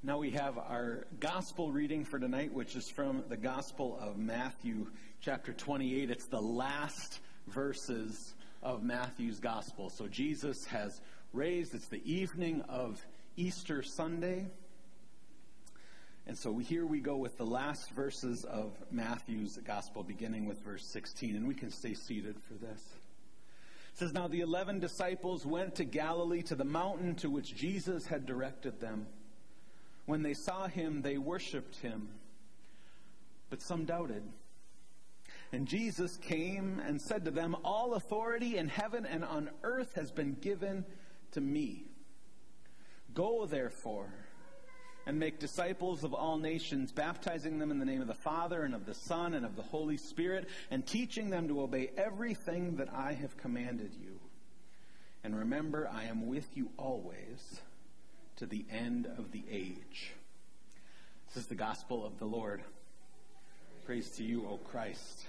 Now 0.00 0.18
we 0.18 0.30
have 0.30 0.56
our 0.58 1.08
gospel 1.18 1.72
reading 1.72 2.04
for 2.04 2.20
tonight, 2.20 2.52
which 2.52 2.76
is 2.76 2.88
from 2.88 3.24
the 3.28 3.36
Gospel 3.36 3.98
of 4.00 4.16
Matthew, 4.16 4.86
chapter 5.20 5.52
28. 5.52 6.08
It's 6.08 6.26
the 6.26 6.40
last 6.40 7.18
verses 7.48 8.34
of 8.62 8.84
Matthew's 8.84 9.40
gospel. 9.40 9.90
So 9.90 10.06
Jesus 10.06 10.64
has 10.66 11.00
raised, 11.32 11.74
it's 11.74 11.88
the 11.88 12.00
evening 12.08 12.62
of 12.68 13.04
Easter 13.36 13.82
Sunday. 13.82 14.46
And 16.28 16.38
so 16.38 16.58
here 16.58 16.86
we 16.86 17.00
go 17.00 17.16
with 17.16 17.36
the 17.36 17.46
last 17.46 17.90
verses 17.90 18.44
of 18.44 18.70
Matthew's 18.92 19.56
gospel, 19.64 20.04
beginning 20.04 20.46
with 20.46 20.62
verse 20.62 20.86
16. 20.86 21.34
And 21.34 21.48
we 21.48 21.54
can 21.54 21.72
stay 21.72 21.94
seated 21.94 22.36
for 22.46 22.54
this. 22.54 22.80
It 23.94 23.98
says, 23.98 24.12
Now 24.12 24.28
the 24.28 24.42
eleven 24.42 24.78
disciples 24.78 25.44
went 25.44 25.74
to 25.74 25.84
Galilee 25.84 26.42
to 26.42 26.54
the 26.54 26.64
mountain 26.64 27.16
to 27.16 27.28
which 27.28 27.56
Jesus 27.56 28.06
had 28.06 28.26
directed 28.26 28.78
them. 28.78 29.08
When 30.08 30.22
they 30.22 30.32
saw 30.32 30.68
him, 30.68 31.02
they 31.02 31.18
worshiped 31.18 31.76
him, 31.80 32.08
but 33.50 33.60
some 33.60 33.84
doubted. 33.84 34.22
And 35.52 35.68
Jesus 35.68 36.16
came 36.16 36.80
and 36.80 36.98
said 36.98 37.26
to 37.26 37.30
them, 37.30 37.54
All 37.62 37.92
authority 37.92 38.56
in 38.56 38.68
heaven 38.68 39.04
and 39.04 39.22
on 39.22 39.50
earth 39.62 39.96
has 39.96 40.10
been 40.10 40.32
given 40.32 40.86
to 41.32 41.42
me. 41.42 41.88
Go, 43.12 43.44
therefore, 43.44 44.08
and 45.04 45.18
make 45.18 45.40
disciples 45.40 46.02
of 46.04 46.14
all 46.14 46.38
nations, 46.38 46.90
baptizing 46.90 47.58
them 47.58 47.70
in 47.70 47.78
the 47.78 47.84
name 47.84 48.00
of 48.00 48.08
the 48.08 48.14
Father 48.14 48.62
and 48.62 48.74
of 48.74 48.86
the 48.86 48.94
Son 48.94 49.34
and 49.34 49.44
of 49.44 49.56
the 49.56 49.62
Holy 49.62 49.98
Spirit, 49.98 50.48
and 50.70 50.86
teaching 50.86 51.28
them 51.28 51.48
to 51.48 51.60
obey 51.60 51.90
everything 51.98 52.76
that 52.76 52.88
I 52.94 53.12
have 53.12 53.36
commanded 53.36 53.92
you. 53.94 54.18
And 55.22 55.36
remember, 55.36 55.86
I 55.86 56.04
am 56.04 56.28
with 56.28 56.48
you 56.56 56.70
always 56.78 57.60
to 58.38 58.46
the 58.46 58.64
end 58.70 59.08
of 59.18 59.32
the 59.32 59.42
age. 59.50 60.12
This 61.26 61.42
is 61.42 61.48
the 61.48 61.56
gospel 61.56 62.06
of 62.06 62.18
the 62.20 62.24
Lord. 62.24 62.62
Praise 63.84 64.10
to 64.10 64.22
you, 64.22 64.46
O 64.46 64.58
Christ. 64.58 65.26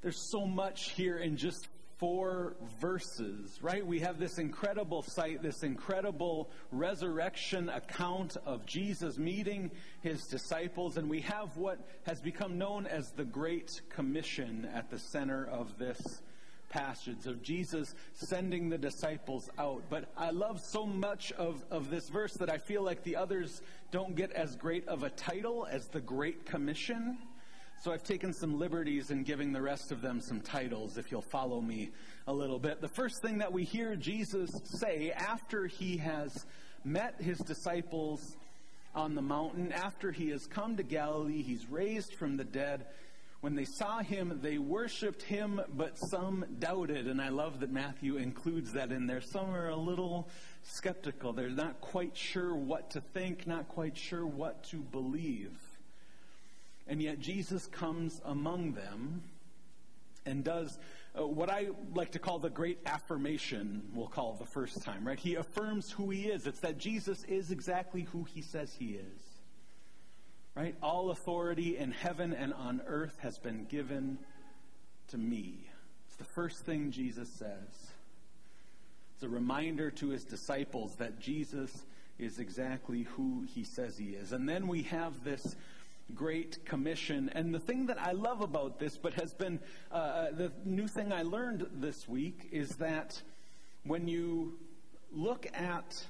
There's 0.00 0.30
so 0.30 0.46
much 0.46 0.92
here 0.92 1.18
in 1.18 1.36
just 1.36 1.68
four 1.98 2.56
verses, 2.80 3.58
right? 3.60 3.86
We 3.86 4.00
have 4.00 4.18
this 4.18 4.38
incredible 4.38 5.02
sight, 5.02 5.42
this 5.42 5.62
incredible 5.62 6.50
resurrection 6.72 7.68
account 7.68 8.38
of 8.46 8.64
Jesus 8.64 9.18
meeting 9.18 9.70
his 10.00 10.22
disciples, 10.24 10.96
and 10.96 11.10
we 11.10 11.20
have 11.20 11.56
what 11.58 11.78
has 12.06 12.22
become 12.22 12.56
known 12.56 12.86
as 12.86 13.10
the 13.10 13.24
Great 13.24 13.82
Commission 13.90 14.66
at 14.74 14.90
the 14.90 14.98
center 14.98 15.46
of 15.46 15.76
this 15.78 16.22
passage 16.68 17.26
of 17.26 17.42
Jesus 17.42 17.94
sending 18.14 18.68
the 18.68 18.78
disciples 18.78 19.50
out. 19.58 19.82
But 19.90 20.10
I 20.16 20.30
love 20.30 20.60
so 20.60 20.86
much 20.86 21.32
of, 21.32 21.64
of 21.70 21.90
this 21.90 22.08
verse 22.08 22.34
that 22.34 22.50
I 22.50 22.58
feel 22.58 22.82
like 22.82 23.02
the 23.04 23.16
others 23.16 23.62
don't 23.90 24.16
get 24.16 24.32
as 24.32 24.56
great 24.56 24.86
of 24.88 25.02
a 25.02 25.10
title 25.10 25.66
as 25.70 25.86
the 25.88 26.00
Great 26.00 26.46
Commission. 26.46 27.18
So 27.82 27.92
I've 27.92 28.02
taken 28.02 28.32
some 28.32 28.58
liberties 28.58 29.10
in 29.10 29.24
giving 29.24 29.52
the 29.52 29.60
rest 29.60 29.92
of 29.92 30.00
them 30.00 30.20
some 30.20 30.40
titles, 30.40 30.96
if 30.96 31.10
you'll 31.10 31.20
follow 31.20 31.60
me 31.60 31.90
a 32.26 32.32
little 32.32 32.58
bit. 32.58 32.80
The 32.80 32.88
first 32.88 33.20
thing 33.20 33.38
that 33.38 33.52
we 33.52 33.64
hear 33.64 33.94
Jesus 33.94 34.50
say 34.64 35.10
after 35.10 35.66
he 35.66 35.98
has 35.98 36.46
met 36.84 37.20
his 37.20 37.38
disciples 37.38 38.36
on 38.94 39.14
the 39.14 39.22
mountain, 39.22 39.72
after 39.72 40.12
he 40.12 40.30
has 40.30 40.46
come 40.46 40.76
to 40.76 40.82
Galilee, 40.82 41.42
he's 41.42 41.68
raised 41.68 42.14
from 42.14 42.36
the 42.36 42.44
dead, 42.44 42.86
when 43.44 43.54
they 43.54 43.66
saw 43.66 43.98
him, 43.98 44.38
they 44.42 44.56
worshiped 44.56 45.20
him, 45.20 45.60
but 45.76 45.98
some 45.98 46.46
doubted. 46.60 47.06
And 47.06 47.20
I 47.20 47.28
love 47.28 47.60
that 47.60 47.70
Matthew 47.70 48.16
includes 48.16 48.72
that 48.72 48.90
in 48.90 49.06
there. 49.06 49.20
Some 49.20 49.50
are 49.50 49.68
a 49.68 49.76
little 49.76 50.30
skeptical. 50.62 51.34
They're 51.34 51.50
not 51.50 51.78
quite 51.82 52.16
sure 52.16 52.54
what 52.54 52.92
to 52.92 53.02
think, 53.02 53.46
not 53.46 53.68
quite 53.68 53.98
sure 53.98 54.24
what 54.24 54.64
to 54.70 54.78
believe. 54.78 55.52
And 56.88 57.02
yet 57.02 57.18
Jesus 57.18 57.66
comes 57.66 58.18
among 58.24 58.72
them 58.72 59.24
and 60.24 60.42
does 60.42 60.78
uh, 61.14 61.26
what 61.26 61.50
I 61.50 61.68
like 61.94 62.12
to 62.12 62.18
call 62.18 62.38
the 62.38 62.48
great 62.48 62.78
affirmation, 62.86 63.82
we'll 63.92 64.06
call 64.06 64.32
the 64.38 64.46
first 64.46 64.80
time, 64.80 65.06
right? 65.06 65.18
He 65.18 65.34
affirms 65.34 65.90
who 65.90 66.08
he 66.08 66.28
is. 66.28 66.46
It's 66.46 66.60
that 66.60 66.78
Jesus 66.78 67.24
is 67.24 67.50
exactly 67.50 68.04
who 68.04 68.24
he 68.24 68.40
says 68.40 68.74
he 68.78 68.92
is. 68.92 69.23
Right? 70.54 70.76
All 70.82 71.10
authority 71.10 71.76
in 71.76 71.90
heaven 71.90 72.32
and 72.32 72.54
on 72.54 72.80
earth 72.86 73.16
has 73.20 73.38
been 73.38 73.64
given 73.64 74.18
to 75.08 75.18
me. 75.18 75.68
It's 76.06 76.16
the 76.16 76.24
first 76.24 76.64
thing 76.64 76.92
Jesus 76.92 77.28
says. 77.28 77.92
It's 79.14 79.24
a 79.24 79.28
reminder 79.28 79.90
to 79.90 80.08
his 80.10 80.24
disciples 80.24 80.94
that 80.96 81.18
Jesus 81.18 81.70
is 82.18 82.38
exactly 82.38 83.02
who 83.02 83.44
he 83.52 83.64
says 83.64 83.98
he 83.98 84.10
is. 84.10 84.32
And 84.32 84.48
then 84.48 84.68
we 84.68 84.82
have 84.84 85.24
this 85.24 85.56
great 86.14 86.64
commission. 86.64 87.30
And 87.34 87.52
the 87.52 87.58
thing 87.58 87.86
that 87.86 88.00
I 88.00 88.12
love 88.12 88.40
about 88.40 88.78
this, 88.78 88.96
but 88.96 89.14
has 89.14 89.34
been 89.34 89.58
uh, 89.90 89.94
uh 89.94 90.30
the 90.30 90.52
new 90.64 90.86
thing 90.86 91.12
I 91.12 91.22
learned 91.22 91.66
this 91.74 92.08
week, 92.08 92.48
is 92.52 92.76
that 92.76 93.20
when 93.84 94.06
you 94.06 94.58
look 95.12 95.46
at 95.54 96.04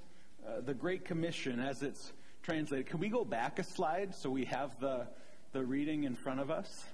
uh, 0.46 0.60
the 0.60 0.74
Great 0.74 1.04
Commission 1.04 1.60
as 1.60 1.82
it's 1.82 2.12
translated. 2.44 2.86
Can 2.86 3.00
we 3.00 3.08
go 3.08 3.24
back 3.24 3.58
a 3.58 3.64
slide 3.64 4.14
so 4.14 4.28
we 4.28 4.44
have 4.44 4.78
the, 4.78 5.06
the 5.52 5.64
reading 5.64 6.04
in 6.04 6.14
front 6.14 6.40
of 6.40 6.50
us? 6.50 6.84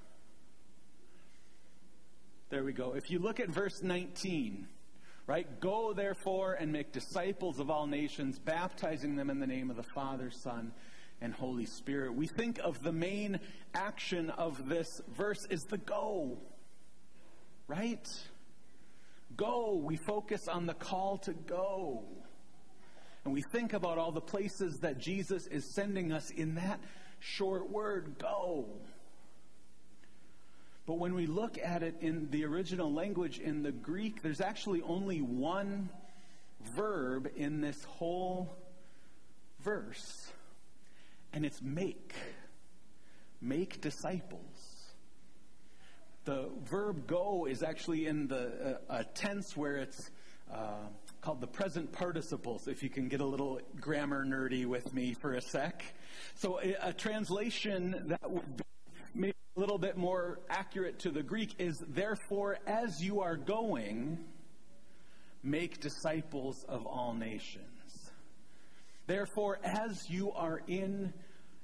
There 2.51 2.63
we 2.63 2.73
go. 2.73 2.95
If 2.95 3.11
you 3.11 3.19
look 3.19 3.41
at 3.41 3.49
verse 3.49 3.83
19, 3.83 4.69
right? 5.27 5.61
Go 5.61 5.93
therefore 5.93 6.55
and 6.55 6.73
make 6.73 6.93
disciples 6.93 7.59
of 7.59 7.69
all 7.69 7.87
nations, 7.87 8.39
baptizing 8.39 9.17
them 9.17 9.29
in 9.29 9.41
the 9.41 9.47
name 9.47 9.71
of 9.71 9.77
the 9.77 9.83
Father, 9.83 10.31
Son, 10.31 10.73
and 11.21 11.35
Holy 11.35 11.67
Spirit. 11.67 12.15
We 12.15 12.29
think 12.29 12.61
of 12.63 12.83
the 12.83 12.93
main 12.93 13.41
action 13.75 14.31
of 14.31 14.69
this 14.69 15.03
verse 15.17 15.47
is 15.51 15.65
the 15.65 15.79
go, 15.79 16.39
right? 17.67 18.09
Go. 19.37 19.81
We 19.85 19.97
focus 19.97 20.47
on 20.49 20.67
the 20.67 20.75
call 20.75 21.19
to 21.19 21.33
go 21.33 22.05
and 23.25 23.35
we 23.35 23.43
think 23.43 23.73
about 23.73 23.99
all 23.99 24.13
the 24.13 24.21
places 24.21 24.81
that 24.81 24.99
Jesus 24.99 25.47
is 25.47 25.65
sending 25.65 26.13
us 26.13 26.31
in 26.31 26.55
that 26.55 26.81
short 27.19 27.71
word, 27.71 28.17
go. 28.19 28.67
But 30.87 30.99
when 30.99 31.15
we 31.15 31.27
look 31.27 31.59
at 31.63 31.83
it 31.83 31.97
in 32.01 32.31
the 32.31 32.45
original 32.45 32.93
language, 32.93 33.39
in 33.39 33.63
the 33.63 33.73
Greek, 33.73 34.23
there's 34.23 34.41
actually 34.41 34.83
only 34.83 35.21
one 35.21 35.91
verb 36.75 37.31
in 37.37 37.61
this 37.61 37.85
whole 37.85 38.57
verse, 39.61 40.33
and 41.33 41.45
it's 41.45 41.61
make. 41.63 42.15
Make 43.41 43.81
disciples. 43.81 44.91
The 46.25 46.51
verb 46.65 47.07
go 47.07 47.47
is 47.47 47.63
actually 47.63 48.07
in 48.07 48.29
the 48.29 48.81
uh, 48.89 48.97
a 48.99 49.05
tense 49.05 49.57
where 49.57 49.77
it's 49.77 50.11
uh, 50.53 50.89
called 51.21 51.41
the 51.41 51.47
present 51.47 51.93
participles, 51.93 52.67
if 52.67 52.83
you 52.83 52.89
can 52.89 53.09
get 53.09 53.21
a 53.21 53.27
little 53.27 53.61
grammar 53.81 54.25
nerdy 54.25 54.67
with 54.67 54.93
me 54.95 55.15
for 55.15 55.35
a 55.35 55.41
sec. 55.41 55.85
So, 56.37 56.61
a, 56.61 56.89
a 56.89 56.93
translation 56.93 58.05
that 58.07 58.31
would 58.31 58.57
be 58.57 58.65
maybe 59.15 59.35
a 59.57 59.61
little 59.61 59.79
bit 59.79 59.97
more 59.97 60.41
accurate 60.49 61.01
to 61.01 61.11
the 61.11 61.23
Greek 61.23 61.55
is 61.59 61.83
therefore, 61.89 62.59
as 62.67 63.03
you 63.03 63.21
are 63.21 63.37
going, 63.37 64.19
make 65.43 65.81
disciples 65.81 66.65
of 66.69 66.87
all 66.87 67.15
nations. 67.15 67.67
Therefore, 69.07 69.59
as 69.65 70.09
you 70.09 70.33
are 70.33 70.61
in 70.69 71.13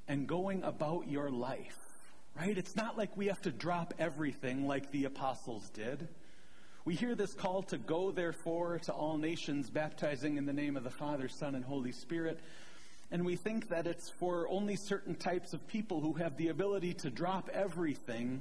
and 0.09 0.27
going 0.27 0.63
about 0.65 1.09
your 1.09 1.31
life, 1.31 1.79
right? 2.37 2.57
It's 2.57 2.77
not 2.77 2.99
like 2.99 3.17
we 3.17 3.27
have 3.27 3.41
to 3.43 3.53
drop 3.53 3.95
everything 3.99 4.67
like 4.67 4.91
the 4.91 5.05
apostles 5.05 5.71
did. 5.71 6.09
We 6.87 6.95
hear 6.95 7.17
this 7.17 7.35
call 7.35 7.65
to 7.65 7.79
go, 7.79 8.13
therefore, 8.13 8.79
to 8.85 8.93
all 8.93 9.19
nations, 9.19 9.69
baptizing 9.69 10.37
in 10.37 10.47
the 10.47 10.53
name 10.53 10.77
of 10.77 10.85
the 10.85 10.91
Father, 10.91 11.29
Son, 11.29 11.57
and 11.57 11.65
Holy 11.65 11.91
Spirit. 11.91 12.39
And 13.11 13.27
we 13.27 13.35
think 13.35 13.71
that 13.71 13.89
it's 13.89 14.09
for 14.09 14.47
only 14.49 14.77
certain 14.77 15.17
types 15.17 15.53
of 15.53 15.67
people 15.67 16.01
who 16.01 16.13
have 16.13 16.37
the 16.37 16.47
ability 16.47 16.95
to 16.95 17.11
drop 17.11 17.51
everything 17.53 18.41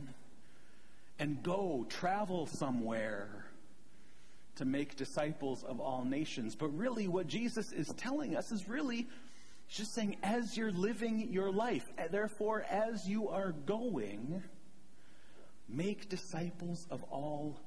and 1.18 1.42
go, 1.42 1.88
travel 1.90 2.46
somewhere 2.46 3.48
to 4.58 4.66
make 4.66 4.96
disciples 4.96 5.64
of 5.64 5.80
all 5.80 6.06
nations. 6.06 6.54
But 6.54 6.68
really, 6.78 7.08
what 7.08 7.25
Jesus 7.25 7.72
is 7.72 7.88
telling 7.98 8.38
us 8.38 8.52
is 8.52 8.70
really 8.70 9.08
just 9.70 9.96
saying, 9.96 10.18
as 10.22 10.56
you're 10.56 10.72
living 10.72 11.30
your 11.31 11.52
life, 11.52 11.88
eh, 11.98 12.10
therefore, 12.12 12.64
as 12.70 13.10
you 13.10 13.28
are 13.28 13.54
going, 13.66 14.44
make 15.68 16.10
disciples 16.10 16.86
of 16.92 17.02
all 17.10 17.60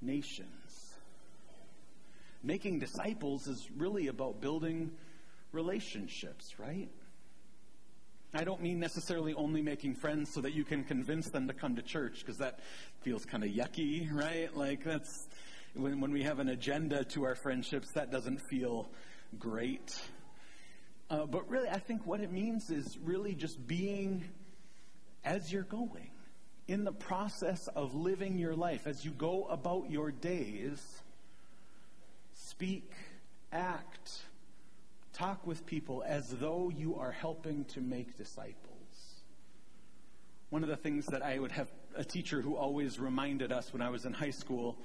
nations. 0.00 0.94
Making 2.42 2.78
disciples 2.78 3.46
is 3.46 3.68
really 3.76 4.08
about 4.08 4.40
building 4.40 4.92
relationships, 5.52 6.58
right? 6.58 6.90
I 8.34 8.44
don't 8.44 8.60
mean 8.60 8.80
necessarily 8.80 9.32
only 9.34 9.62
making 9.62 9.94
friends 9.94 10.32
so 10.34 10.40
that 10.40 10.52
you 10.52 10.64
can 10.64 10.84
convince 10.84 11.30
them 11.30 11.46
to 11.46 11.54
come 11.54 11.76
to 11.76 11.82
church, 11.82 12.18
because 12.18 12.38
that 12.38 12.60
feels 13.02 13.24
kind 13.24 13.44
of 13.44 13.50
yucky, 13.50 14.12
right? 14.12 14.54
Like, 14.56 14.82
that's 14.82 15.28
when, 15.74 16.00
when 16.00 16.10
we 16.10 16.24
have 16.24 16.40
an 16.40 16.48
agenda 16.48 17.04
to 17.04 17.24
our 17.24 17.36
friendships, 17.36 17.92
that 17.92 18.10
doesn't 18.10 18.40
feel 18.50 18.88
great. 19.38 19.96
Uh, 21.08 21.26
but 21.26 21.48
really, 21.48 21.68
I 21.68 21.78
think 21.78 22.06
what 22.06 22.20
it 22.20 22.32
means 22.32 22.70
is 22.70 22.98
really 23.04 23.34
just 23.34 23.64
being 23.66 24.24
as 25.24 25.52
you're 25.52 25.62
going. 25.62 26.10
In 26.66 26.84
the 26.84 26.92
process 26.92 27.68
of 27.68 27.94
living 27.94 28.38
your 28.38 28.54
life, 28.54 28.86
as 28.86 29.04
you 29.04 29.10
go 29.10 29.44
about 29.44 29.90
your 29.90 30.10
days, 30.10 31.02
speak, 32.32 32.90
act, 33.52 34.22
talk 35.12 35.46
with 35.46 35.66
people 35.66 36.02
as 36.06 36.28
though 36.28 36.70
you 36.70 36.96
are 36.96 37.12
helping 37.12 37.64
to 37.66 37.80
make 37.80 38.16
disciples. 38.16 38.54
One 40.48 40.62
of 40.62 40.68
the 40.68 40.76
things 40.76 41.04
that 41.06 41.22
I 41.22 41.38
would 41.38 41.52
have 41.52 41.68
a 41.96 42.04
teacher 42.04 42.40
who 42.40 42.56
always 42.56 42.98
reminded 42.98 43.52
us 43.52 43.72
when 43.72 43.82
I 43.82 43.90
was 43.90 44.04
in 44.04 44.12
high 44.12 44.30
school 44.30 44.78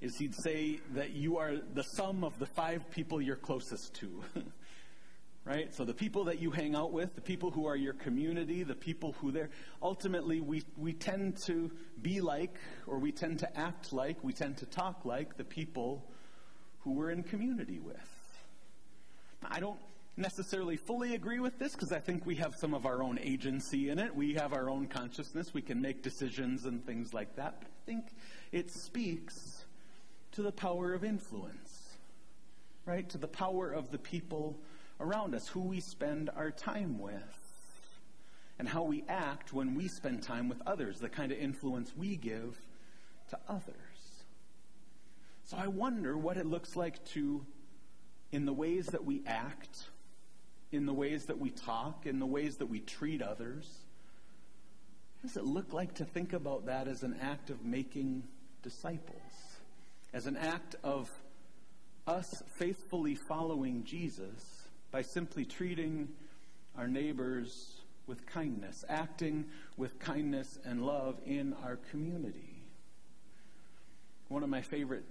is 0.00 0.16
he'd 0.16 0.34
say 0.34 0.80
that 0.94 1.10
you 1.12 1.38
are 1.38 1.54
the 1.74 1.84
sum 1.84 2.24
of 2.24 2.38
the 2.38 2.46
five 2.46 2.90
people 2.90 3.22
you're 3.22 3.36
closest 3.36 3.94
to. 3.94 4.22
right? 5.44 5.74
So 5.74 5.84
the 5.84 5.94
people 5.94 6.24
that 6.24 6.40
you 6.40 6.50
hang 6.50 6.74
out 6.74 6.92
with, 6.92 7.14
the 7.14 7.20
people 7.20 7.50
who 7.50 7.66
are 7.66 7.76
your 7.76 7.94
community, 7.94 8.62
the 8.62 8.74
people 8.74 9.12
who 9.20 9.32
they're 9.32 9.50
ultimately 9.82 10.40
we, 10.40 10.62
we 10.76 10.92
tend 10.92 11.36
to 11.46 11.70
be 12.00 12.20
like, 12.20 12.54
or 12.86 12.98
we 12.98 13.12
tend 13.12 13.40
to 13.40 13.58
act 13.58 13.92
like, 13.92 14.22
we 14.22 14.32
tend 14.32 14.58
to 14.58 14.66
talk 14.66 15.04
like 15.04 15.36
the 15.36 15.44
people 15.44 16.08
who 16.80 16.92
we're 16.92 17.10
in 17.10 17.22
community 17.22 17.78
with. 17.78 17.96
I 19.44 19.60
don't 19.60 19.80
necessarily 20.16 20.76
fully 20.76 21.14
agree 21.14 21.40
with 21.40 21.58
this 21.58 21.72
because 21.72 21.90
I 21.90 21.98
think 21.98 22.26
we 22.26 22.36
have 22.36 22.54
some 22.54 22.74
of 22.74 22.86
our 22.86 23.02
own 23.02 23.18
agency 23.20 23.88
in 23.88 23.98
it. 23.98 24.14
We 24.14 24.34
have 24.34 24.52
our 24.52 24.68
own 24.68 24.86
consciousness. 24.86 25.54
We 25.54 25.62
can 25.62 25.80
make 25.80 26.02
decisions 26.02 26.64
and 26.64 26.84
things 26.84 27.14
like 27.14 27.36
that. 27.36 27.56
But 27.60 27.68
I 27.68 27.86
think 27.86 28.04
it 28.52 28.70
speaks 28.70 29.64
to 30.32 30.42
the 30.42 30.52
power 30.52 30.92
of 30.92 31.02
influence, 31.02 31.96
right? 32.86 33.08
To 33.10 33.18
the 33.18 33.28
power 33.28 33.70
of 33.72 33.90
the 33.90 33.98
people 33.98 34.60
around 35.02 35.34
us, 35.34 35.48
who 35.48 35.60
we 35.60 35.80
spend 35.80 36.30
our 36.34 36.50
time 36.50 36.98
with, 36.98 37.12
and 38.58 38.68
how 38.68 38.82
we 38.84 39.04
act 39.08 39.52
when 39.52 39.74
we 39.74 39.88
spend 39.88 40.22
time 40.22 40.48
with 40.48 40.62
others, 40.66 40.98
the 40.98 41.08
kind 41.08 41.32
of 41.32 41.38
influence 41.38 41.92
we 41.96 42.16
give 42.16 42.56
to 43.30 43.38
others. 43.48 44.24
So 45.44 45.56
I 45.58 45.66
wonder 45.66 46.16
what 46.16 46.36
it 46.36 46.46
looks 46.46 46.76
like 46.76 47.04
to, 47.06 47.44
in 48.30 48.46
the 48.46 48.52
ways 48.52 48.86
that 48.86 49.04
we 49.04 49.22
act, 49.26 49.88
in 50.70 50.86
the 50.86 50.94
ways 50.94 51.26
that 51.26 51.38
we 51.38 51.50
talk, 51.50 52.06
in 52.06 52.18
the 52.20 52.26
ways 52.26 52.56
that 52.58 52.66
we 52.66 52.80
treat 52.80 53.20
others, 53.20 53.68
what 55.20 55.28
does 55.28 55.36
it 55.36 55.44
look 55.44 55.72
like 55.72 55.94
to 55.94 56.04
think 56.04 56.32
about 56.32 56.66
that 56.66 56.88
as 56.88 57.02
an 57.02 57.16
act 57.20 57.50
of 57.50 57.64
making 57.64 58.22
disciples? 58.62 59.20
As 60.14 60.26
an 60.26 60.36
act 60.36 60.76
of 60.82 61.10
us 62.06 62.42
faithfully 62.58 63.16
following 63.28 63.84
Jesus 63.84 64.61
by 64.92 65.02
simply 65.02 65.44
treating 65.44 66.08
our 66.76 66.86
neighbors 66.86 67.80
with 68.06 68.26
kindness, 68.26 68.84
acting 68.88 69.46
with 69.76 69.98
kindness 69.98 70.58
and 70.64 70.84
love 70.84 71.18
in 71.24 71.54
our 71.64 71.76
community. 71.90 72.62
One 74.28 74.42
of 74.42 74.50
my 74.50 74.60
favorite 74.60 75.04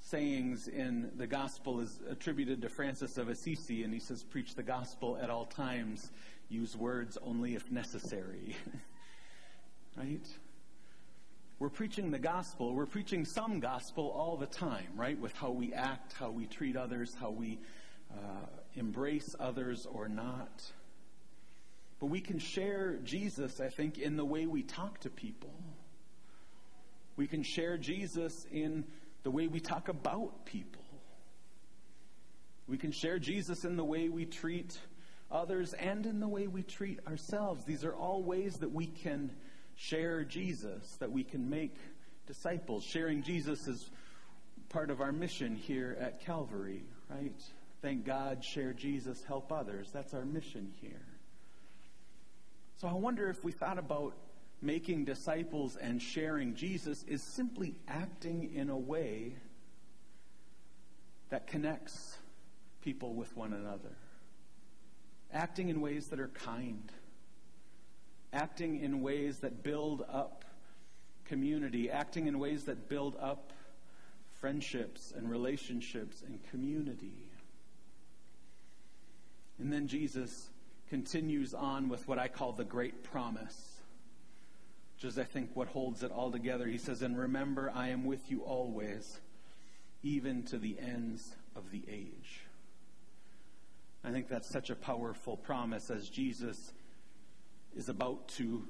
sayings 0.00 0.68
in 0.68 1.10
the 1.16 1.26
gospel 1.26 1.80
is 1.80 1.98
attributed 2.08 2.62
to 2.62 2.68
Francis 2.68 3.18
of 3.18 3.28
Assisi, 3.28 3.82
and 3.82 3.92
he 3.92 4.00
says, 4.00 4.22
Preach 4.22 4.54
the 4.54 4.62
gospel 4.62 5.18
at 5.20 5.28
all 5.28 5.44
times, 5.44 6.10
use 6.48 6.76
words 6.76 7.18
only 7.22 7.54
if 7.54 7.70
necessary. 7.70 8.56
right? 9.96 10.26
We're 11.58 11.68
preaching 11.68 12.10
the 12.10 12.18
gospel. 12.18 12.74
We're 12.74 12.86
preaching 12.86 13.24
some 13.24 13.60
gospel 13.60 14.08
all 14.08 14.36
the 14.36 14.46
time, 14.46 14.86
right? 14.96 15.18
With 15.18 15.34
how 15.34 15.50
we 15.50 15.74
act, 15.74 16.14
how 16.14 16.30
we 16.30 16.46
treat 16.46 16.76
others, 16.76 17.14
how 17.20 17.30
we 17.30 17.58
uh, 18.12 18.46
embrace 18.74 19.34
others 19.38 19.86
or 19.90 20.08
not. 20.08 20.62
But 21.98 22.06
we 22.06 22.20
can 22.20 22.38
share 22.38 22.96
Jesus, 23.04 23.60
I 23.60 23.68
think, 23.68 23.98
in 23.98 24.16
the 24.16 24.24
way 24.24 24.46
we 24.46 24.62
talk 24.62 25.00
to 25.00 25.10
people. 25.10 25.52
We 27.16 27.26
can 27.26 27.42
share 27.42 27.76
Jesus 27.76 28.46
in 28.50 28.84
the 29.22 29.30
way 29.30 29.46
we 29.46 29.60
talk 29.60 29.88
about 29.88 30.46
people. 30.46 30.82
We 32.66 32.78
can 32.78 32.92
share 32.92 33.18
Jesus 33.18 33.64
in 33.64 33.76
the 33.76 33.84
way 33.84 34.08
we 34.08 34.24
treat 34.24 34.78
others 35.30 35.74
and 35.74 36.06
in 36.06 36.20
the 36.20 36.28
way 36.28 36.46
we 36.46 36.62
treat 36.62 37.00
ourselves. 37.06 37.64
These 37.64 37.84
are 37.84 37.94
all 37.94 38.22
ways 38.22 38.56
that 38.60 38.72
we 38.72 38.86
can 38.86 39.30
share 39.76 40.24
Jesus, 40.24 40.96
that 41.00 41.10
we 41.10 41.24
can 41.24 41.50
make 41.50 41.76
disciples. 42.26 42.84
Sharing 42.84 43.22
Jesus 43.22 43.66
is 43.66 43.90
part 44.68 44.90
of 44.90 45.00
our 45.00 45.12
mission 45.12 45.56
here 45.56 45.96
at 46.00 46.24
Calvary, 46.24 46.84
right? 47.10 47.42
Thank 47.82 48.04
God, 48.04 48.44
share 48.44 48.72
Jesus, 48.72 49.22
help 49.24 49.50
others. 49.52 49.90
That's 49.92 50.12
our 50.12 50.24
mission 50.24 50.72
here. 50.80 51.06
So 52.76 52.88
I 52.88 52.92
wonder 52.92 53.28
if 53.30 53.42
we 53.42 53.52
thought 53.52 53.78
about 53.78 54.14
making 54.62 55.06
disciples 55.06 55.76
and 55.76 56.00
sharing 56.00 56.54
Jesus 56.54 57.04
is 57.08 57.22
simply 57.22 57.74
acting 57.88 58.54
in 58.54 58.68
a 58.68 58.76
way 58.76 59.34
that 61.30 61.46
connects 61.46 62.18
people 62.82 63.14
with 63.14 63.34
one 63.36 63.52
another. 63.52 63.96
Acting 65.32 65.68
in 65.68 65.80
ways 65.80 66.08
that 66.08 66.20
are 66.20 66.28
kind. 66.28 66.90
Acting 68.32 68.80
in 68.80 69.00
ways 69.00 69.38
that 69.38 69.62
build 69.62 70.04
up 70.10 70.44
community. 71.24 71.90
Acting 71.90 72.26
in 72.26 72.38
ways 72.38 72.64
that 72.64 72.88
build 72.88 73.16
up 73.20 73.52
friendships 74.40 75.12
and 75.16 75.30
relationships 75.30 76.22
and 76.26 76.38
community. 76.50 77.30
And 79.60 79.72
then 79.72 79.86
Jesus 79.86 80.48
continues 80.88 81.52
on 81.52 81.88
with 81.88 82.08
what 82.08 82.18
I 82.18 82.28
call 82.28 82.52
the 82.52 82.64
great 82.64 83.04
promise, 83.04 83.80
which 84.94 85.04
is, 85.04 85.18
I 85.18 85.24
think, 85.24 85.50
what 85.54 85.68
holds 85.68 86.02
it 86.02 86.10
all 86.10 86.32
together. 86.32 86.66
He 86.66 86.78
says, 86.78 87.02
And 87.02 87.16
remember, 87.16 87.70
I 87.74 87.88
am 87.88 88.06
with 88.06 88.30
you 88.30 88.40
always, 88.40 89.20
even 90.02 90.42
to 90.44 90.58
the 90.58 90.76
ends 90.80 91.34
of 91.54 91.70
the 91.70 91.82
age. 91.88 92.40
I 94.02 94.10
think 94.10 94.28
that's 94.28 94.48
such 94.48 94.70
a 94.70 94.74
powerful 94.74 95.36
promise 95.36 95.90
as 95.90 96.08
Jesus 96.08 96.72
is 97.76 97.90
about 97.90 98.28
to 98.28 98.66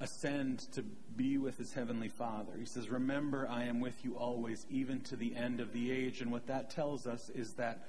ascend 0.00 0.60
to 0.72 0.82
be 1.16 1.36
with 1.36 1.58
his 1.58 1.72
heavenly 1.72 2.08
Father. 2.08 2.52
He 2.56 2.64
says, 2.64 2.88
Remember, 2.88 3.48
I 3.50 3.64
am 3.64 3.80
with 3.80 4.04
you 4.04 4.16
always, 4.16 4.66
even 4.70 5.00
to 5.02 5.16
the 5.16 5.34
end 5.34 5.58
of 5.58 5.72
the 5.72 5.90
age. 5.90 6.20
And 6.20 6.30
what 6.30 6.46
that 6.46 6.70
tells 6.70 7.08
us 7.08 7.28
is 7.34 7.54
that 7.54 7.88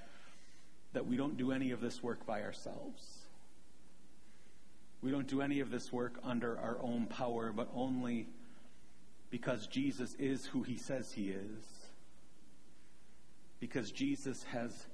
that 0.93 1.05
we 1.05 1.17
don't 1.17 1.37
do 1.37 1.51
any 1.51 1.71
of 1.71 1.81
this 1.81 2.01
work 2.01 2.25
by 2.25 2.41
ourselves. 2.41 3.19
We 5.01 5.11
don't 5.11 5.27
do 5.27 5.41
any 5.41 5.59
of 5.59 5.71
this 5.71 5.93
work 5.93 6.19
under 6.23 6.57
our 6.57 6.77
own 6.81 7.05
power, 7.05 7.53
but 7.55 7.69
only 7.73 8.27
because 9.29 9.67
Jesus 9.67 10.15
is 10.19 10.45
who 10.47 10.63
he 10.63 10.77
says 10.77 11.11
he 11.11 11.29
is. 11.29 11.63
Because 13.59 13.91
Jesus 13.91 14.43
has 14.51 14.87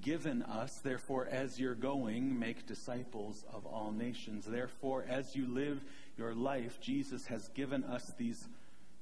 given 0.00 0.42
us, 0.42 0.78
therefore, 0.78 1.28
as 1.30 1.58
you're 1.58 1.74
going, 1.74 2.38
make 2.38 2.66
disciples 2.66 3.44
of 3.52 3.66
all 3.66 3.92
nations. 3.92 4.44
Therefore, 4.46 5.04
as 5.08 5.36
you 5.36 5.46
live 5.46 5.84
your 6.16 6.34
life, 6.34 6.80
Jesus 6.80 7.26
has 7.26 7.48
given 7.48 7.84
us 7.84 8.12
these 8.18 8.48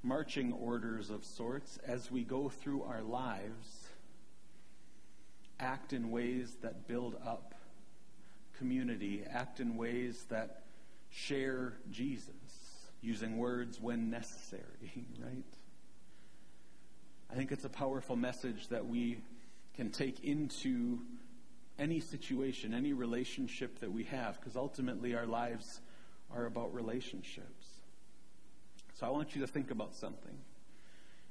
marching 0.02 0.52
orders 0.52 1.10
of 1.10 1.24
sorts 1.24 1.78
as 1.86 2.10
we 2.10 2.24
go 2.24 2.48
through 2.48 2.82
our 2.82 3.02
lives 3.02 3.81
act 5.62 5.92
in 5.92 6.10
ways 6.10 6.56
that 6.62 6.88
build 6.88 7.16
up 7.24 7.54
community, 8.58 9.22
act 9.30 9.60
in 9.60 9.76
ways 9.76 10.24
that 10.28 10.62
share 11.10 11.74
Jesus, 11.90 12.28
using 13.00 13.38
words 13.38 13.80
when 13.80 14.10
necessary, 14.10 14.62
right? 15.24 15.44
I 17.30 17.34
think 17.34 17.52
it's 17.52 17.64
a 17.64 17.70
powerful 17.70 18.16
message 18.16 18.68
that 18.68 18.86
we 18.86 19.18
can 19.74 19.90
take 19.90 20.22
into 20.24 20.98
any 21.78 22.00
situation, 22.00 22.74
any 22.74 22.92
relationship 22.92 23.80
that 23.80 23.90
we 23.90 24.04
have, 24.04 24.38
because 24.38 24.56
ultimately 24.56 25.14
our 25.14 25.26
lives 25.26 25.80
are 26.34 26.46
about 26.46 26.74
relationships. 26.74 27.66
So 28.94 29.06
I 29.06 29.10
want 29.10 29.34
you 29.34 29.40
to 29.40 29.46
think 29.46 29.70
about 29.70 29.94
something. 29.94 30.36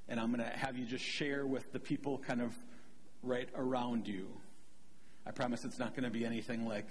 And 0.10 0.20
I'm 0.20 0.34
going 0.34 0.44
to 0.44 0.58
have 0.58 0.76
you 0.76 0.86
just 0.86 1.06
share 1.06 1.46
with 1.46 1.72
the 1.72 1.80
people 1.80 2.18
kind 2.18 2.42
of 2.42 2.54
right 3.24 3.50
around 3.56 4.08
you. 4.08 4.28
I 5.26 5.32
promise 5.32 5.66
it's 5.66 5.80
not 5.80 5.92
going 5.92 6.04
to 6.04 6.10
be 6.10 6.26
anything 6.26 6.68
like 6.68 6.88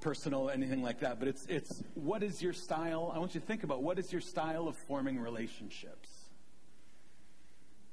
personal, 0.00 0.48
anything 0.48 0.82
like 0.82 1.00
that, 1.00 1.18
but 1.18 1.28
it's, 1.28 1.44
it's 1.46 1.82
what 1.94 2.22
is 2.22 2.40
your 2.40 2.52
style? 2.52 3.12
I 3.14 3.18
want 3.18 3.34
you 3.34 3.40
to 3.40 3.46
think 3.46 3.64
about 3.64 3.82
what 3.82 3.98
is 3.98 4.12
your 4.12 4.20
style 4.20 4.68
of 4.68 4.76
forming 4.76 5.20
relationships? 5.20 6.08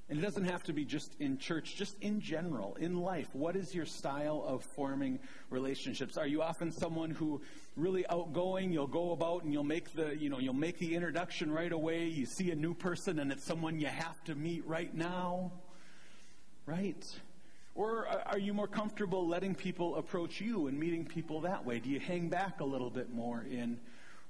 And 0.07 0.19
it 0.19 0.21
doesn't 0.21 0.45
have 0.45 0.61
to 0.63 0.73
be 0.73 0.85
just 0.85 1.15
in 1.19 1.39
church, 1.39 1.75
just 1.75 1.97
in 1.99 2.21
general, 2.21 2.75
in 2.75 3.01
life. 3.01 3.27
What 3.33 3.55
is 3.55 3.73
your 3.73 3.87
style 3.87 4.43
of 4.45 4.63
forming 4.63 5.19
relationships? 5.49 6.15
Are 6.15 6.27
you 6.27 6.43
often 6.43 6.71
someone 6.71 7.09
who 7.09 7.41
really 7.75 8.07
outgoing, 8.07 8.71
you'll 8.71 8.85
go 8.85 9.11
about 9.11 9.43
and 9.43 9.51
you'll 9.51 9.63
make 9.63 9.93
the, 9.95 10.15
you 10.15 10.29
know, 10.29 10.37
you'll 10.37 10.53
make 10.53 10.77
the 10.77 10.93
introduction 10.93 11.51
right 11.51 11.71
away. 11.71 12.05
You 12.05 12.27
see 12.27 12.51
a 12.51 12.55
new 12.55 12.75
person 12.75 13.19
and 13.19 13.31
it's 13.31 13.43
someone 13.43 13.79
you 13.79 13.87
have 13.87 14.23
to 14.25 14.35
meet 14.35 14.65
right 14.67 14.93
now 14.93 15.51
right? 16.65 17.05
Or 17.75 18.07
are 18.25 18.39
you 18.39 18.53
more 18.53 18.67
comfortable 18.67 19.27
letting 19.27 19.53
people 19.53 19.97
approach 19.97 20.39
you 20.39 20.67
and 20.67 20.79
meeting 20.79 21.05
people 21.05 21.41
that 21.41 21.65
way? 21.65 21.79
Do 21.79 21.89
you 21.89 21.99
hang 21.99 22.29
back 22.29 22.61
a 22.61 22.65
little 22.65 22.89
bit 22.89 23.13
more 23.13 23.45
in 23.49 23.79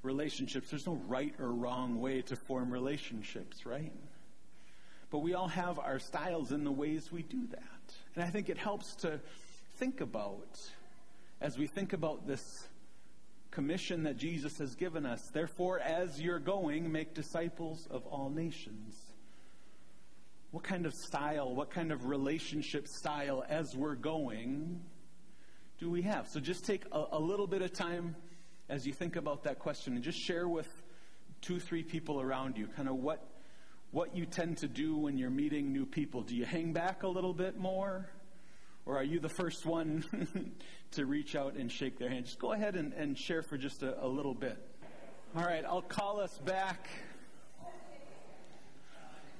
relationships? 0.02 0.72
There's 0.72 0.88
no 0.88 1.00
right 1.08 1.34
or 1.40 1.52
wrong 1.52 2.02
way 2.02 2.22
to 2.24 2.36
form 2.36 2.72
relationships, 2.72 3.66
right? 3.66 3.94
But 5.12 5.20
we 5.20 5.36
all 5.36 5.48
have 5.48 5.78
our 5.78 6.00
styles 6.00 6.52
and 6.52 6.66
the 6.66 6.72
ways 6.72 7.12
we 7.12 7.22
do 7.22 7.46
that. 7.52 7.96
And 8.16 8.24
I 8.24 8.30
think 8.30 8.50
it 8.50 8.58
helps 8.58 8.96
to 8.98 9.20
think 9.76 10.02
about, 10.02 10.60
as 11.40 11.58
we 11.58 11.68
think 11.68 11.94
about 11.94 12.26
this 12.26 12.68
commission 13.52 14.04
that 14.04 14.18
Jesus 14.18 14.58
has 14.58 14.74
given 14.76 15.06
us, 15.06 15.22
therefore, 15.32 15.80
as 15.80 16.20
you're 16.20 16.40
going, 16.40 16.92
make 16.92 17.14
disciples 17.14 17.88
of 17.92 18.06
all 18.08 18.30
nations. 18.30 19.00
What 20.56 20.64
kind 20.64 20.86
of 20.86 20.94
style, 20.94 21.54
what 21.54 21.70
kind 21.70 21.92
of 21.92 22.06
relationship 22.06 22.88
style 22.88 23.44
as 23.50 23.76
we're 23.76 23.96
going 23.96 24.80
do 25.80 25.90
we 25.92 26.04
have? 26.04 26.30
So 26.30 26.40
just 26.40 26.64
take 26.64 26.86
a, 26.94 27.08
a 27.12 27.20
little 27.20 27.46
bit 27.46 27.62
of 27.62 27.74
time 27.74 28.16
as 28.70 28.88
you 28.88 28.94
think 28.94 29.18
about 29.18 29.44
that 29.44 29.60
question 29.60 29.96
and 29.96 30.02
just 30.02 30.18
share 30.18 30.48
with 30.48 30.70
two, 31.42 31.60
three 31.60 31.84
people 31.84 32.22
around 32.22 32.58
you 32.58 32.68
kind 32.68 32.88
of 32.88 32.96
what 32.96 33.28
what 33.92 34.16
you 34.16 34.26
tend 34.26 34.60
to 34.60 34.70
do 34.70 34.96
when 34.96 35.18
you're 35.18 35.30
meeting 35.30 35.74
new 35.74 35.86
people. 35.86 36.22
Do 36.22 36.38
you 36.38 36.46
hang 36.46 36.72
back 36.72 37.04
a 37.04 37.10
little 37.10 37.34
bit 37.34 37.58
more? 37.58 38.10
Or 38.86 38.96
are 38.96 39.04
you 39.04 39.20
the 39.20 39.28
first 39.28 39.66
one 39.66 40.06
to 40.92 41.06
reach 41.06 41.36
out 41.36 41.56
and 41.56 41.70
shake 41.70 42.00
their 42.00 42.10
hand? 42.10 42.28
Just 42.28 42.40
go 42.40 42.54
ahead 42.54 42.78
and, 42.78 42.94
and 42.94 43.18
share 43.18 43.42
for 43.42 43.58
just 43.58 43.84
a, 43.84 44.02
a 44.02 44.08
little 44.08 44.34
bit. 44.34 44.58
All 45.36 45.44
right, 45.44 45.66
I'll 45.66 45.82
call 45.82 46.22
us 46.22 46.38
back. 46.46 46.88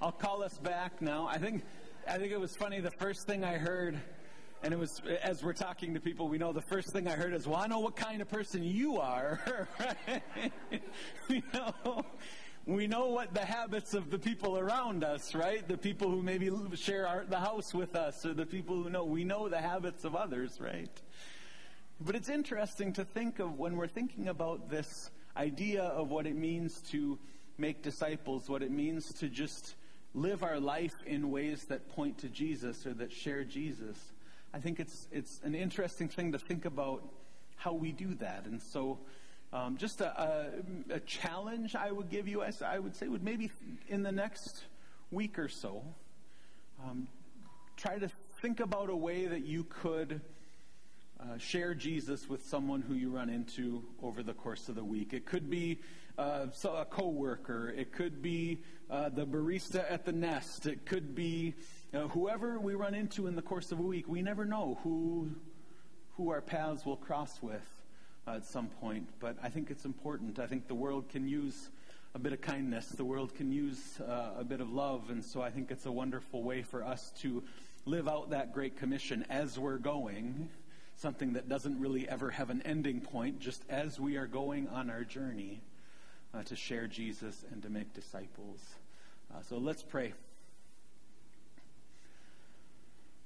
I'll 0.02 0.12
call 0.12 0.44
us 0.44 0.58
back 0.58 1.02
now. 1.02 1.28
I 1.28 1.38
think 1.38 1.64
I 2.08 2.18
think 2.18 2.32
it 2.32 2.40
was 2.40 2.56
funny. 2.56 2.80
The 2.80 2.92
first 2.92 3.26
thing 3.26 3.44
I 3.44 3.58
heard, 3.58 3.98
and 4.62 4.74
it 4.74 4.78
was 4.78 5.02
as 5.24 5.44
we're 5.44 5.54
talking 5.54 5.94
to 5.94 6.00
people 6.00 6.28
we 6.28 6.38
know, 6.38 6.52
the 6.52 6.62
first 6.62 6.90
thing 6.92 7.08
I 7.08 7.12
heard 7.12 7.34
is, 7.34 7.48
"Well, 7.48 7.60
I 7.60 7.68
know 7.68 7.80
what 7.80 7.96
kind 7.96 8.22
of 8.22 8.30
person 8.30 8.64
you 8.64 9.00
are." 9.00 9.68
you 11.30 11.42
know, 11.54 12.06
we 12.66 12.88
know 12.88 13.08
what 13.08 13.34
the 13.34 13.46
habits 13.46 13.94
of 13.94 14.12
the 14.12 14.20
people 14.20 14.58
around 14.58 15.04
us, 15.04 15.34
right? 15.34 15.66
The 15.66 15.78
people 15.78 16.12
who 16.12 16.22
maybe 16.22 16.52
share 16.76 17.08
our, 17.08 17.26
the 17.26 17.40
house 17.40 17.74
with 17.74 17.96
us, 17.96 18.26
or 18.26 18.34
the 18.34 18.46
people 18.46 18.84
who 18.84 18.90
know. 18.90 19.06
We 19.06 19.24
know 19.24 19.48
the 19.48 19.62
habits 19.62 20.04
of 20.04 20.16
others, 20.16 20.60
right? 20.60 20.92
But 22.02 22.16
it's 22.16 22.30
interesting 22.30 22.92
to 22.94 23.06
think 23.06 23.40
of 23.40 23.58
when 23.58 23.78
we're 23.78 23.88
thinking 23.88 24.28
about 24.28 24.70
this 24.70 25.10
idea 25.38 25.84
of 25.84 26.10
what 26.10 26.28
it 26.28 26.36
means 26.36 26.82
to 26.92 27.18
make 27.58 27.82
disciples, 27.82 28.50
what 28.50 28.62
it 28.62 28.72
means 28.72 29.14
to 29.14 29.30
just 29.30 29.76
live 30.16 30.44
our 30.44 30.60
life 30.60 30.96
in 31.06 31.30
ways 31.30 31.66
that 31.66 31.90
point 31.90 32.18
to 32.20 32.30
Jesus 32.30 32.88
or 32.88 32.94
that 32.94 33.12
share 33.12 33.44
Jesus. 33.44 33.98
I 34.54 34.60
think 34.60 34.80
it's 34.80 35.08
it's 35.12 35.42
an 35.44 35.54
interesting 35.54 36.08
thing 36.08 36.32
to 36.32 36.40
think 36.40 36.66
about 36.66 37.04
how 37.58 37.74
we 37.74 37.92
do 37.92 38.16
that. 38.16 38.46
And 38.46 38.62
so 38.62 38.98
um, 39.52 39.78
just 39.78 40.02
a, 40.02 40.22
a, 40.90 40.96
a, 40.96 41.00
challenge 41.02 41.76
I 41.76 41.92
would 41.92 42.10
give 42.10 42.28
you, 42.28 42.44
as 42.44 42.62
I 42.62 42.80
would 42.80 42.96
say, 42.96 43.08
would 43.08 43.24
maybe 43.24 43.52
in 43.88 44.04
the 44.04 44.12
next 44.12 44.64
week 45.12 45.38
or 45.38 45.48
so, 45.48 45.84
um, 46.84 47.08
try 47.78 48.00
to 48.00 48.10
think 48.42 48.60
about 48.60 48.90
a 48.90 48.96
way 48.96 49.28
that 49.28 49.46
you 49.46 49.66
could 49.66 50.22
uh, 51.20 51.38
share 51.38 51.74
Jesus 51.74 52.30
with 52.30 52.46
someone 52.46 52.82
who 52.82 52.94
you 52.94 53.10
run 53.10 53.30
into 53.30 53.84
over 54.04 54.22
the 54.22 54.34
course 54.34 54.70
of 54.70 54.76
the 54.76 54.84
week. 54.84 55.14
It 55.14 55.26
could 55.26 55.50
be 55.50 55.80
uh, 56.18 56.48
so 56.54 56.76
a 56.76 56.86
coworker. 56.86 57.74
It 57.76 57.92
could 57.92 58.22
be 58.22 58.60
uh, 58.90 59.10
the 59.10 59.26
barista 59.26 59.90
at 59.90 60.06
the 60.06 60.12
Nest. 60.12 60.66
It 60.66 60.86
could 60.86 61.16
be 61.16 61.54
uh, 61.94 62.08
whoever 62.10 62.60
we 62.60 62.76
run 62.76 62.94
into 62.94 63.28
in 63.28 63.36
the 63.36 63.42
course 63.42 63.72
of 63.72 63.80
a 63.80 63.84
week. 63.84 64.08
We 64.08 64.22
never 64.22 64.46
know 64.46 64.80
who 64.84 65.32
who 66.18 66.30
our 66.32 66.42
paths 66.42 66.86
will 66.86 66.96
cross 66.96 67.42
with 67.42 67.68
uh, 68.28 68.36
at 68.36 68.46
some 68.46 68.68
point. 68.68 69.08
But 69.20 69.38
I 69.44 69.50
think 69.50 69.70
it's 69.70 69.84
important. 69.84 70.40
I 70.40 70.48
think 70.48 70.68
the 70.68 70.76
world 70.76 71.10
can 71.10 71.28
use 71.28 71.70
a 72.14 72.20
bit 72.20 72.32
of 72.32 72.40
kindness. 72.40 72.88
The 72.88 73.04
world 73.04 73.36
can 73.36 73.52
use 73.52 74.00
a 74.00 74.46
bit 74.46 74.62
of 74.62 74.72
love. 74.72 75.10
And 75.10 75.24
so 75.26 75.42
I 75.42 75.50
think 75.50 75.72
it's 75.72 75.86
a 75.86 75.92
wonderful 75.92 76.42
way 76.42 76.62
for 76.62 76.86
us 76.86 77.12
to 77.20 77.44
live 77.86 78.08
out 78.08 78.30
that 78.30 78.54
Great 78.54 78.78
Commission 78.78 79.26
as 79.30 79.60
we're 79.60 79.78
going, 79.78 80.48
something 80.98 81.34
that 81.34 81.50
doesn't 81.50 81.80
really 81.80 82.08
ever 82.08 82.32
have 82.32 82.50
an 82.50 82.62
ending 82.64 83.02
point, 83.02 83.40
just 83.40 83.64
as 83.70 84.00
we 84.00 84.18
are 84.18 84.28
going 84.28 84.68
on 84.70 84.90
our 84.90 85.04
journey 85.04 85.62
uh, 86.34 86.44
to 86.44 86.56
share 86.56 86.88
Jesus 86.88 87.44
and 87.52 87.62
to 87.64 87.70
make 87.70 87.94
disciples. 87.94 88.60
Uh, 89.34 89.42
so 89.50 89.58
let's 89.58 89.84
pray. 89.84 90.14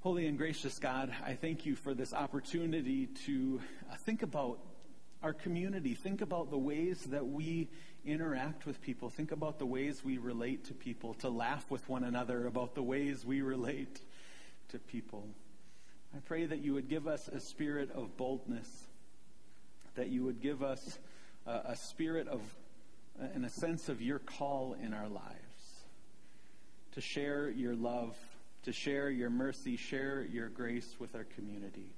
Holy 0.02 0.28
and 0.28 0.38
gracious 0.38 0.80
God, 0.80 1.14
I 1.26 1.34
thank 1.34 1.66
you 1.66 1.76
for 1.76 1.94
this 1.94 2.14
opportunity 2.14 3.08
to 3.26 3.62
uh, 3.92 3.96
think 3.98 4.24
about 4.24 4.60
our 5.22 5.34
community. 5.34 5.94
Think 5.94 6.22
about 6.22 6.50
the 6.50 6.58
ways 6.58 7.02
that 7.10 7.28
we 7.28 7.68
interact 8.06 8.66
with 8.66 8.82
people. 8.82 9.10
Think 9.10 9.32
about 9.34 9.60
the 9.60 9.66
ways 9.66 10.04
we 10.04 10.18
relate 10.18 10.66
to 10.66 10.74
people, 10.74 11.16
to 11.16 11.30
laugh 11.30 11.70
with 11.70 11.88
one 11.90 12.06
another 12.06 12.48
about 12.48 12.76
the 12.76 12.82
ways 12.82 13.26
we 13.26 13.42
relate 13.42 14.00
to 14.70 14.80
people. 14.80 15.28
I 16.16 16.20
pray 16.26 16.46
that 16.46 16.60
you 16.60 16.74
would 16.74 16.90
give 16.90 17.08
us 17.08 17.28
a 17.28 17.40
spirit 17.40 17.92
of 17.92 18.18
boldness, 18.18 18.68
that 19.96 20.10
you 20.10 20.24
would 20.24 20.42
give 20.42 20.64
us 20.64 20.98
a, 21.46 21.52
a 21.66 21.76
spirit 21.76 22.28
of 22.28 22.42
and 23.20 23.46
a 23.46 23.50
sense 23.50 23.90
of 23.90 24.02
your 24.02 24.20
call 24.20 24.76
in 24.82 24.94
our 24.94 25.10
lives 25.10 25.84
to 26.94 27.02
share 27.02 27.50
your 27.50 27.76
love, 27.76 28.16
to 28.64 28.72
share 28.72 29.10
your 29.10 29.30
mercy, 29.30 29.76
share 29.76 30.26
your 30.32 30.48
grace 30.48 30.96
with 31.00 31.16
our 31.16 31.26
community. 31.36 31.92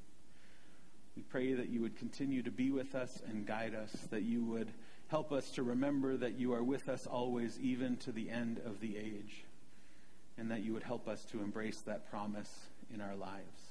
We 1.15 1.23
pray 1.23 1.53
that 1.53 1.69
you 1.69 1.81
would 1.81 1.97
continue 1.97 2.41
to 2.43 2.51
be 2.51 2.71
with 2.71 2.95
us 2.95 3.21
and 3.27 3.45
guide 3.45 3.75
us, 3.75 3.91
that 4.09 4.23
you 4.23 4.43
would 4.45 4.71
help 5.07 5.31
us 5.31 5.51
to 5.51 5.63
remember 5.63 6.17
that 6.17 6.39
you 6.39 6.53
are 6.53 6.63
with 6.63 6.87
us 6.89 7.05
always, 7.05 7.59
even 7.59 7.97
to 7.97 8.11
the 8.11 8.29
end 8.29 8.61
of 8.65 8.79
the 8.79 8.97
age, 8.97 9.43
and 10.37 10.49
that 10.51 10.63
you 10.63 10.73
would 10.73 10.83
help 10.83 11.07
us 11.07 11.23
to 11.25 11.41
embrace 11.41 11.81
that 11.81 12.09
promise 12.09 12.51
in 12.93 13.01
our 13.01 13.15
lives. 13.15 13.70